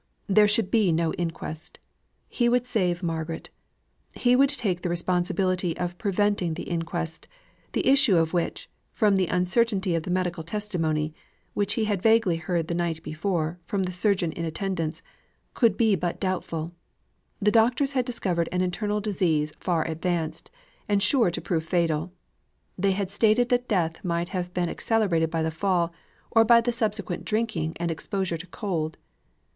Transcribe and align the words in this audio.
There 0.25 0.47
should 0.47 0.71
be 0.71 0.91
no 0.91 1.13
inquest. 1.13 1.77
He 2.27 2.49
would 2.49 2.65
save 2.65 3.03
Margaret. 3.03 3.51
He 4.13 4.35
would 4.35 4.49
take 4.49 4.81
the 4.81 4.89
responsibility 4.89 5.77
of 5.77 5.95
preventing 5.99 6.55
the 6.55 6.63
inquest, 6.63 7.27
the 7.73 7.85
issue 7.85 8.17
of 8.17 8.33
which, 8.33 8.67
from 8.93 9.15
the 9.15 9.27
uncertainty 9.27 9.93
of 9.93 10.01
the 10.01 10.09
medical 10.09 10.41
testimony 10.41 11.13
(which 11.53 11.75
he 11.75 11.85
had 11.85 12.01
vaguely 12.01 12.37
heard 12.37 12.67
the 12.67 12.73
night 12.73 13.03
before, 13.03 13.59
from 13.67 13.83
the 13.83 13.91
surgeon 13.91 14.31
in 14.31 14.43
attendance), 14.43 15.03
could 15.53 15.77
be 15.77 15.93
but 15.95 16.19
doubtful; 16.19 16.71
the 17.39 17.51
doctors 17.51 17.93
had 17.93 18.03
discovered 18.03 18.49
an 18.51 18.61
internal 18.63 19.01
disease 19.01 19.53
far 19.59 19.85
advanced, 19.87 20.49
and 20.89 21.03
sure 21.03 21.29
to 21.29 21.41
prove 21.41 21.63
fatal; 21.63 22.11
they 22.75 22.93
had 22.93 23.11
stated 23.11 23.49
that 23.49 23.67
death 23.67 24.03
might 24.03 24.29
have 24.29 24.51
been 24.51 24.67
accelerated 24.67 25.29
by 25.29 25.43
the 25.43 25.51
fall, 25.51 25.93
or 26.31 26.43
by 26.43 26.59
the 26.59 26.71
subsequent 26.71 27.23
drinking 27.23 27.75
and 27.79 27.91
exposure 27.91 28.39
to 28.39 28.47
cold. 28.47 28.97